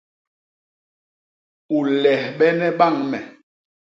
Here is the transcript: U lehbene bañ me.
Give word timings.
U 1.75 1.77
lehbene 2.01 2.67
bañ 2.79 2.95
me. 3.09 3.19